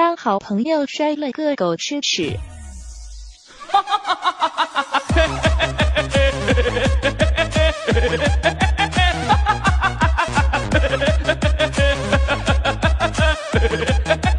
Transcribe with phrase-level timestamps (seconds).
[0.00, 2.40] 当好朋友摔了个狗吃屎。